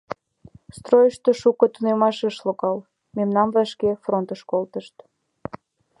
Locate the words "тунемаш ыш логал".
1.73-2.77